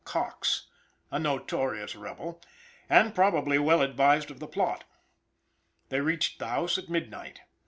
Coxe, 0.03 0.67
a 1.11 1.19
notorious 1.19 1.95
rebel, 1.95 2.41
and 2.89 3.13
probably 3.13 3.59
well 3.59 3.83
advised 3.83 4.31
of 4.31 4.39
the 4.39 4.47
plot. 4.47 4.83
They 5.89 6.01
reached 6.01 6.39
the 6.39 6.47
house 6.47 6.79
at 6.79 6.89
midnight. 6.89 7.41